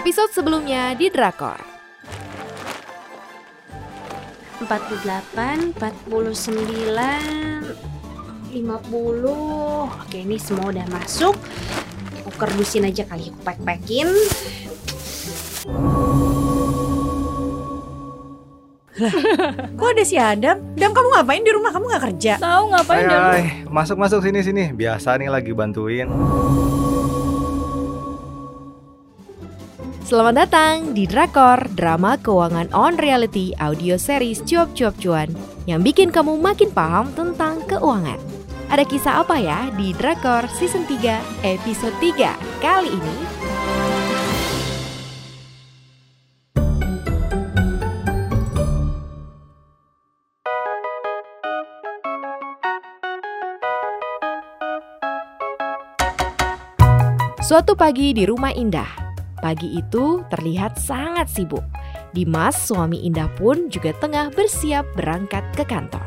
[0.00, 1.60] episode sebelumnya di Drakor.
[4.64, 5.76] 48, 49,
[8.48, 10.00] 50.
[10.00, 11.36] Oke, ini semua udah masuk.
[12.24, 14.08] Aku kerdusin aja kali aku pack-packin.
[19.76, 20.64] Kok ada si Adam?
[20.80, 21.76] Adam kamu ngapain di rumah?
[21.76, 22.40] Kamu nggak kerja?
[22.40, 23.68] Tahu ngapain hai.
[23.68, 24.72] masuk masuk sini sini.
[24.72, 26.08] Biasa nih lagi bantuin.
[30.10, 35.30] Selamat datang di Drakor, drama keuangan on reality audio series Cuap Cuap Cuan
[35.70, 38.18] yang bikin kamu makin paham tentang keuangan.
[38.74, 42.26] Ada kisah apa ya di Drakor season 3 episode 3
[42.58, 43.16] kali ini?
[57.38, 59.09] Suatu pagi di rumah Indah,
[59.40, 61.64] Pagi itu terlihat sangat sibuk.
[62.12, 66.04] Dimas, suami Indah pun juga tengah bersiap berangkat ke kantor.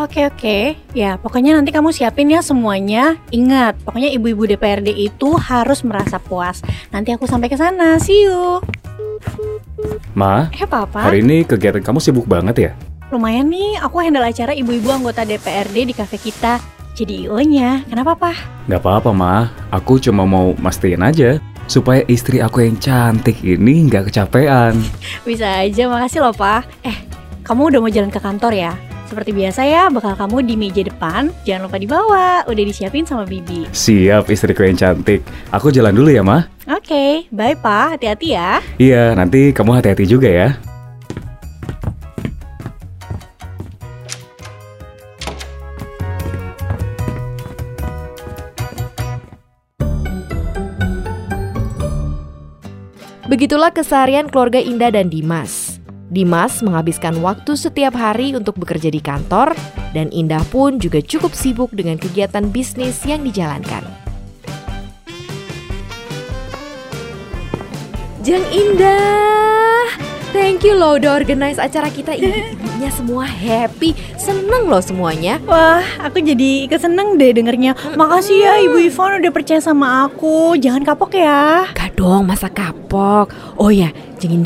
[0.00, 3.20] Oke oke, ya pokoknya nanti kamu siapin ya semuanya.
[3.28, 6.64] Ingat, pokoknya ibu-ibu DPRD itu harus merasa puas.
[6.88, 8.00] Nanti aku sampai ke sana.
[8.00, 8.64] See you.
[10.16, 12.72] Ma, Eh papa, hari ini kegiatan kamu sibuk banget ya?
[13.10, 13.76] lumayan nih.
[13.82, 16.62] Aku handle acara ibu-ibu anggota DPRD di kafe kita.
[16.94, 17.86] Jadi IO-nya.
[17.88, 18.36] Kenapa pak?
[18.68, 19.48] Gak apa-apa, Ma.
[19.72, 24.74] Aku cuma mau mastiin aja supaya istri aku yang cantik ini nggak kecapean.
[25.22, 26.66] Bisa aja, makasih loh pak.
[26.82, 26.98] Eh,
[27.46, 28.72] kamu udah mau jalan ke kantor ya?
[29.10, 31.34] Seperti biasa ya, bakal kamu di meja depan.
[31.42, 32.46] Jangan lupa dibawa.
[32.46, 33.66] Udah disiapin sama Bibi.
[33.74, 35.26] Siap, istriku yang cantik.
[35.50, 36.46] Aku jalan dulu ya, Ma.
[36.70, 37.98] Oke, bye pak.
[37.98, 38.62] Hati-hati ya.
[38.78, 40.54] Iya, nanti kamu hati-hati juga ya.
[53.40, 55.80] Begitulah keseharian keluarga Indah dan Dimas.
[56.12, 59.56] Dimas menghabiskan waktu setiap hari untuk bekerja di kantor,
[59.96, 63.80] dan Indah pun juga cukup sibuk dengan kegiatan bisnis yang dijalankan.
[68.20, 69.49] Jeng Indah,
[70.32, 72.54] thank you loh udah organize acara kita ini.
[72.54, 75.36] Ibunya semua happy, seneng loh semuanya.
[75.44, 77.76] Wah, aku jadi ikut seneng deh dengernya.
[77.94, 80.56] Makasih ya Ibu Ivon udah percaya sama aku.
[80.56, 81.68] Jangan kapok ya.
[81.74, 83.30] Gak dong, masa kapok.
[83.58, 84.40] Oh ya, Jeng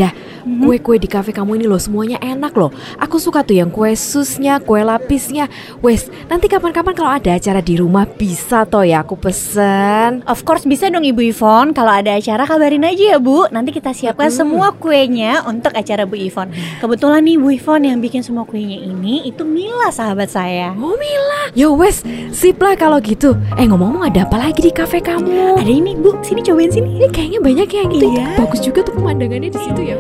[0.44, 2.68] Indah, kue-kue di kafe kamu ini loh semuanya enak loh.
[3.00, 5.48] Aku suka tuh yang kue susnya, kue lapisnya.
[5.80, 10.20] Wes, nanti kapan-kapan kalau ada acara di rumah bisa toh ya aku pesen.
[10.24, 11.72] Of course bisa dong Ibu Ivon.
[11.72, 13.48] Kalau ada acara kabarin aja ya Bu.
[13.48, 14.36] Nanti kita siapkan Mm.
[14.36, 16.52] semua kuenya untuk acara Bu Ivon.
[16.78, 20.72] Kebetulan nih Bu Ivon yang bikin semua kuenya ini itu Mila sahabat saya.
[20.76, 23.32] Oh Mila, yo wes, sip lah kalau gitu.
[23.56, 25.60] Eh ngomong-ngomong ada apa lagi di kafe kamu?
[25.60, 27.00] Ada ini Bu, sini cobain sini.
[27.00, 28.06] Ini kayaknya banyak yang itu.
[28.12, 28.26] Iya.
[28.36, 29.96] Bagus juga tuh pemandangannya di situ ya.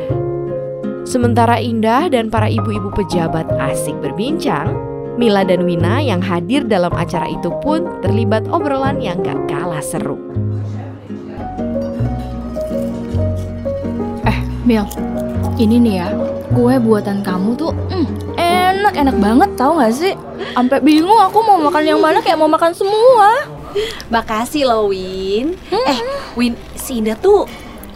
[1.14, 4.74] Sementara Indah dan para ibu-ibu pejabat asik berbincang,
[5.14, 10.18] Mila dan Wina yang hadir dalam acara itu pun terlibat obrolan yang gak kalah seru.
[14.66, 14.82] Mil,
[15.54, 16.10] ini nih ya,
[16.50, 20.18] kue buatan kamu tuh mm, enak-enak banget tau gak sih?
[20.58, 23.46] Sampai bingung aku mau makan yang mana kayak mau makan semua.
[24.10, 25.54] Makasih loh, Win.
[25.70, 25.98] Eh,
[26.34, 27.46] Win, si Indah tuh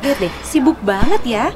[0.06, 1.46] lihat deh, sibuk banget ya.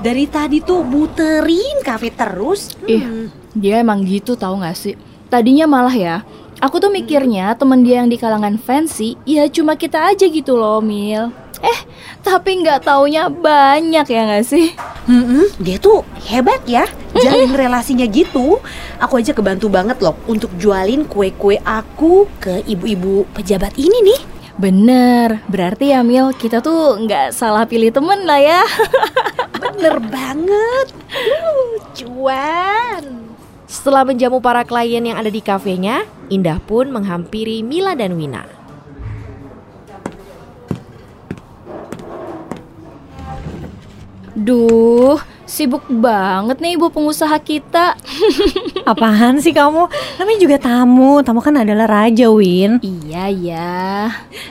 [0.00, 2.72] Dari tadi tuh muterin kafe terus.
[2.88, 4.96] Ih, dia emang gitu tau gak sih?
[5.28, 6.16] Tadinya malah ya,
[6.56, 10.80] aku tuh mikirnya temen dia yang di kalangan fancy, ya cuma kita aja gitu loh,
[10.80, 11.28] Mil.
[11.60, 11.80] Eh,
[12.24, 14.72] tapi nggak taunya banyak ya gak sih?
[15.04, 16.00] Mm-mm, dia tuh
[16.32, 16.88] hebat ya,
[17.20, 18.56] jalin relasinya gitu.
[18.96, 24.20] Aku aja kebantu banget loh untuk jualin kue-kue aku ke ibu-ibu pejabat ini nih.
[24.60, 28.60] Bener, berarti ya Mil, kita tuh nggak salah pilih temen lah ya.
[29.56, 30.86] Bener banget.
[31.08, 33.24] Uh, cuan.
[33.64, 38.44] Setelah menjamu para klien yang ada di kafenya, Indah pun menghampiri Mila dan Wina.
[44.36, 45.16] Duh,
[45.50, 47.98] sibuk banget nih ibu pengusaha kita.
[48.90, 49.90] Apaan sih kamu?
[50.22, 51.18] Namanya juga tamu.
[51.26, 52.78] Tamu kan adalah raja, Win.
[52.78, 53.80] Iya ya.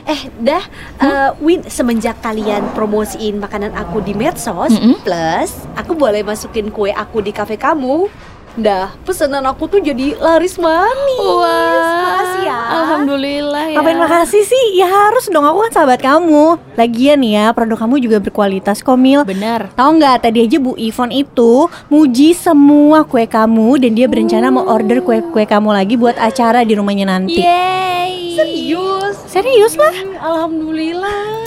[0.04, 0.60] Eh, dah,
[1.00, 5.00] eh, Win, semenjak kalian promosiin makanan aku di medsos, Mm-mm.
[5.00, 8.12] plus aku boleh masukin kue aku di kafe kamu.
[8.58, 11.22] Dah, pesanan aku tuh jadi laris manis.
[11.22, 12.19] Wah,
[12.50, 12.58] ya.
[12.82, 13.76] Alhamdulillah ya.
[13.78, 14.64] Ngapain makasih sih?
[14.74, 16.58] Ya harus dong, aku kan sahabat kamu.
[16.74, 19.22] Lagian ya, produk kamu juga berkualitas kok, Mil.
[19.22, 19.70] Bener.
[19.78, 24.66] Tahu nggak tadi aja Bu Ivon itu muji semua kue kamu dan dia berencana mau
[24.66, 27.40] order kue-kue kamu lagi buat acara di rumahnya nanti.
[27.40, 28.34] Yeay.
[28.34, 29.16] Serius?
[29.30, 29.94] Serius lah.
[30.18, 31.46] Alhamdulillah.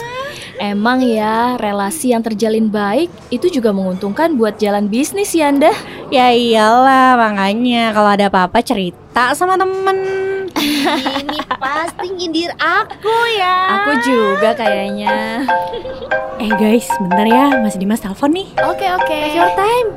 [0.62, 5.74] Emang ya, relasi yang terjalin baik itu juga menguntungkan buat jalan bisnis ya, Anda.
[6.08, 10.33] Ya iyalah, makanya kalau ada apa-apa cerita sama temen.
[10.64, 13.84] Ini pasti nyindir aku ya.
[13.84, 15.44] Aku juga kayaknya.
[16.44, 18.52] Eh guys, bentar ya, Mas Dimas telepon nih.
[18.68, 19.20] Oke, oke.
[19.32, 19.96] Your time.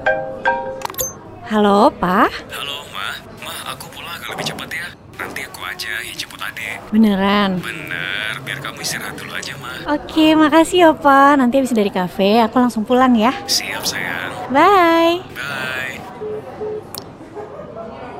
[1.50, 2.30] Halo, Pak.
[2.54, 3.18] Halo, Ma.
[3.42, 4.86] Ma, aku pulang agak lebih cepat ya.
[5.18, 6.78] Nanti aku aja yang jemput adik.
[6.94, 7.58] Beneran.
[7.58, 9.74] Bener, biar kamu istirahat dulu aja, Ma.
[9.98, 11.42] Oke, makasih ya, Pak.
[11.42, 13.34] Nanti habis dari kafe, aku langsung pulang ya.
[13.50, 14.30] Siap, sayang.
[14.54, 15.26] Bye.
[15.34, 16.05] Bye.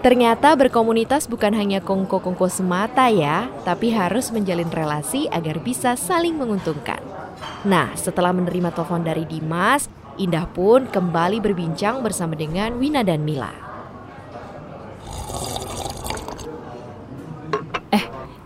[0.06, 7.03] Ternyata berkomunitas bukan hanya kongko-kongko semata ya, tapi harus menjalin relasi agar bisa saling menguntungkan.
[7.67, 13.50] Nah, setelah menerima telepon dari Dimas, Indah pun kembali berbincang bersama dengan Wina dan Mila.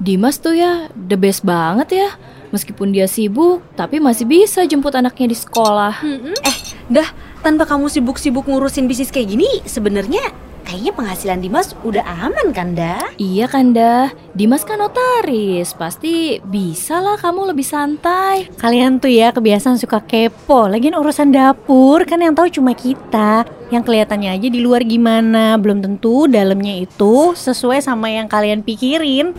[0.00, 2.08] Dimas tuh ya the best banget ya.
[2.56, 6.00] Meskipun dia sibuk, tapi masih bisa jemput anaknya di sekolah.
[6.40, 6.56] Eh,
[6.88, 7.04] dah
[7.44, 10.24] tanpa kamu sibuk-sibuk ngurusin bisnis kayak gini, sebenarnya
[10.70, 13.11] kayaknya penghasilan Dimas udah aman kan, dah?
[13.19, 18.46] Iya kan dah, Dimas kan notaris, pasti bisa lah kamu lebih santai.
[18.55, 20.70] Kalian tuh ya kebiasaan suka kepo.
[20.70, 23.43] Lagian urusan dapur kan yang tahu cuma kita.
[23.75, 29.34] Yang kelihatannya aja di luar gimana, belum tentu dalamnya itu sesuai sama yang kalian pikirin.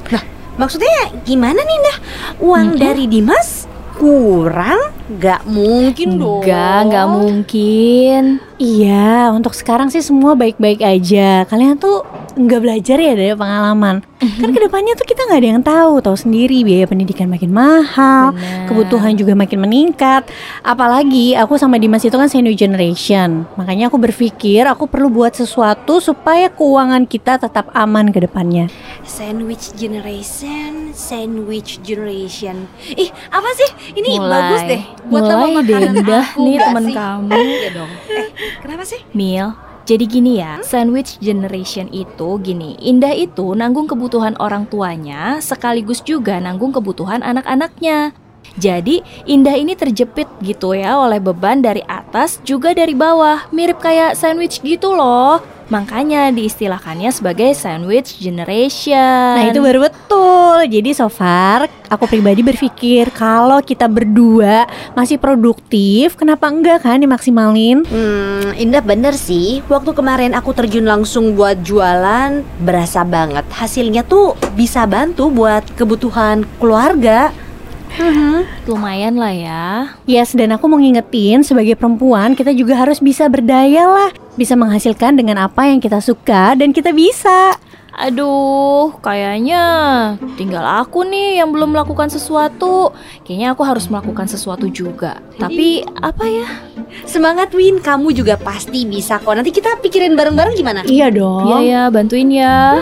[0.59, 1.97] Maksudnya gimana nih, dah?
[2.43, 4.93] Uang dari Dimas kurang?
[5.19, 6.43] Gak mungkin dong.
[6.45, 8.23] Enggak, enggak mungkin.
[8.55, 11.43] Iya, untuk sekarang sih semua baik-baik aja.
[11.49, 12.05] Kalian tuh
[12.37, 14.05] nggak belajar ya dari pengalaman.
[14.21, 18.37] Kan ke depannya tuh kita nggak ada yang tahu, tahu sendiri biaya pendidikan makin mahal,
[18.37, 18.69] Benar.
[18.69, 20.29] kebutuhan juga makin meningkat.
[20.61, 23.49] Apalagi aku sama Dimas itu kan senior generation.
[23.57, 28.69] Makanya aku berpikir aku perlu buat sesuatu supaya keuangan kita tetap aman ke depannya.
[29.01, 32.69] Sandwich generation, sandwich generation.
[32.93, 33.69] Ih, apa sih?
[33.97, 34.29] Ini Mulai.
[34.29, 34.81] bagus deh.
[35.09, 35.81] Buat Mulai deh
[36.21, 37.31] aku, nih temen kamu.
[37.41, 37.91] Iya dong.
[38.11, 38.27] Eh,
[38.61, 39.01] kenapa sih?
[39.17, 39.51] Mil,
[39.91, 46.39] jadi gini ya, sandwich generation itu gini, Indah itu nanggung kebutuhan orang tuanya sekaligus juga
[46.39, 48.15] nanggung kebutuhan anak-anaknya.
[48.59, 48.99] Jadi
[49.29, 54.59] Indah ini terjepit gitu ya oleh beban dari atas juga dari bawah, mirip kayak sandwich
[54.59, 55.39] gitu loh.
[55.71, 59.39] Makanya diistilahkannya sebagai sandwich generation.
[59.39, 60.67] Nah itu baru betul.
[60.67, 64.67] Jadi so far aku pribadi berpikir kalau kita berdua
[64.99, 67.87] masih produktif, kenapa enggak kan dimaksimalin?
[67.87, 69.63] Hmm, Indah bener sih.
[69.71, 73.47] Waktu kemarin aku terjun langsung buat jualan, berasa banget.
[73.55, 77.31] Hasilnya tuh bisa bantu buat kebutuhan keluarga.
[78.65, 79.65] Lumayan lah ya.
[80.07, 85.17] Yes, dan aku mau ngingetin sebagai perempuan kita juga harus bisa berdaya lah, bisa menghasilkan
[85.17, 87.57] dengan apa yang kita suka dan kita bisa.
[87.91, 89.61] Aduh, kayaknya
[90.39, 92.95] tinggal aku nih yang belum melakukan sesuatu.
[93.27, 95.19] Kayaknya aku harus melakukan sesuatu juga.
[95.35, 96.47] Tapi apa ya?
[97.03, 99.35] Semangat Win, kamu juga pasti bisa kok.
[99.35, 100.81] Nanti kita pikirin bareng-bareng gimana?
[100.87, 101.51] Iya dong.
[101.51, 102.79] Iya ya, bantuin ya.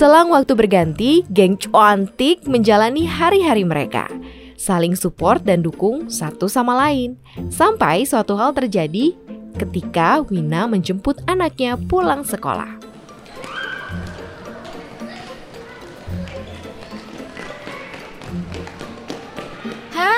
[0.00, 4.08] Selang waktu berganti, geng cuantik menjalani hari-hari mereka.
[4.56, 7.20] Saling support dan dukung satu sama lain.
[7.52, 9.12] Sampai suatu hal terjadi
[9.60, 12.80] ketika Wina menjemput anaknya pulang sekolah.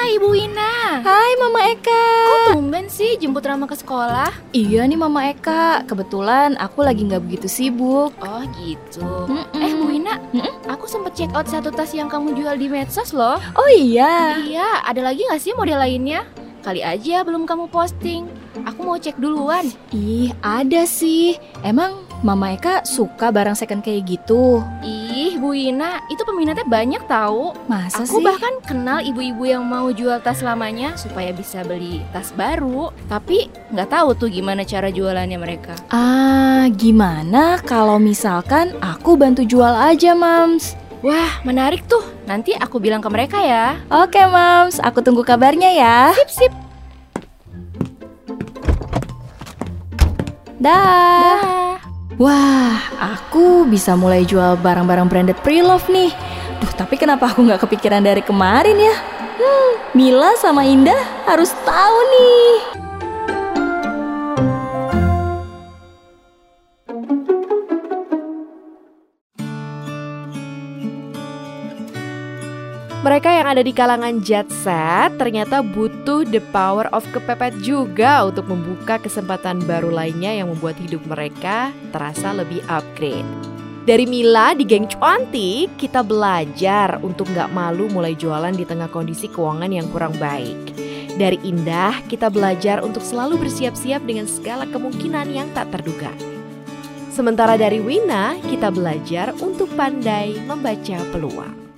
[0.02, 2.06] Hai Ibu Wina Hai Mama Eka.
[2.26, 4.35] Kok tumben sih jemput Rama ke sekolah?
[4.50, 5.87] Iya nih Mama Eka.
[5.87, 8.11] Kebetulan aku lagi nggak begitu sibuk.
[8.18, 9.62] Oh gitu Mm-mm.
[9.62, 10.59] Eh Bu Wina Mm-mm.
[10.66, 14.42] Aku sempet check out satu tas yang kamu jual di medsos loh Oh iya.
[14.42, 16.26] Iya ada lagi gak sih model lainnya?
[16.66, 18.26] Kali aja belum kamu posting
[18.66, 21.38] Aku mau cek duluan Ih, ada sih.
[21.62, 24.66] Emang Mama Eka suka barang second kayak gitu?
[25.12, 28.25] Ih Bu Wina itu peminatnya banyak tahu Masa Aku sih?
[28.25, 33.92] bahkan kenal ibu-ibu yang mau jual tas lamanya supaya bisa beli tas baru Tapi nggak
[33.92, 40.81] tahu tuh gimana cara jualannya mereka Ah, gimana kalau misalkan aku bantu jual aja, Mams?
[41.04, 44.81] Wah menarik tuh Nanti aku bilang ke mereka ya Oke, Mams.
[44.81, 45.99] Aku tunggu kabarnya ya.
[46.16, 46.52] Sip sip
[50.62, 51.42] Dah.
[51.42, 51.62] Dah.
[52.23, 56.14] Wah, aku bisa mulai jual barang-barang branded pre-love nih.
[56.62, 58.95] Duh, tapi kenapa aku nggak kepikiran dari kemarin ya?
[59.43, 62.82] Hmm, Mila sama Indah harus tahu nih.
[73.12, 78.49] Mereka yang ada di kalangan jet set ternyata butuh the power of kepepet juga untuk
[78.49, 83.28] membuka kesempatan baru lainnya yang membuat hidup mereka terasa lebih upgrade.
[83.85, 89.28] Dari Mila di geng cuantik, kita belajar untuk nggak malu mulai jualan di tengah kondisi
[89.28, 90.73] keuangan yang kurang baik.
[91.12, 96.16] Dari Indah, kita belajar untuk selalu bersiap-siap dengan segala kemungkinan yang tak terduga.
[97.12, 101.72] Sementara dari Wina, kita belajar untuk pandai membaca peluang.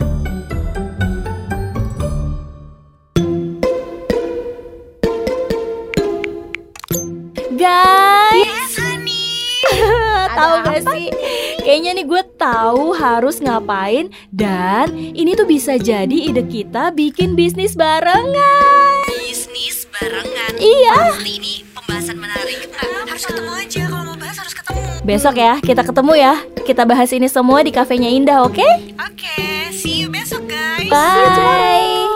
[10.45, 11.07] Tahu gak sih?
[11.65, 17.73] Kayaknya nih gue tahu harus ngapain dan ini tuh bisa jadi ide kita bikin bisnis
[17.73, 19.09] barengan.
[19.09, 20.53] Bisnis barengan.
[20.61, 21.17] Iya.
[21.17, 22.69] Pasti ini pembahasan menarik.
[22.69, 24.81] Nah, harus ketemu aja kalau mau bahas harus ketemu.
[25.05, 26.35] Besok ya kita ketemu ya.
[26.65, 28.65] Kita bahas ini semua di kafenya Indah, oke?
[29.01, 30.89] Oke, see you besok guys.
[30.89, 32.09] Bye.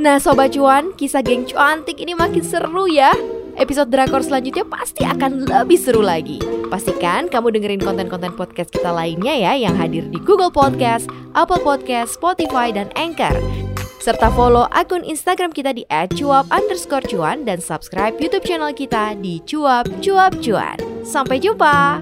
[0.00, 3.12] Nah Sobat Cuan, kisah geng cuantik ini makin seru ya
[3.60, 6.40] Episode Drakor selanjutnya pasti akan lebih seru lagi
[6.72, 11.04] Pastikan kamu dengerin konten-konten podcast kita lainnya ya Yang hadir di Google Podcast,
[11.36, 13.36] Apple Podcast, Spotify, dan Anchor
[14.00, 15.84] serta follow akun Instagram kita di
[16.16, 20.80] @cuap underscore cuan dan subscribe YouTube channel kita di cuap cuap cuan.
[21.04, 22.00] Sampai jumpa.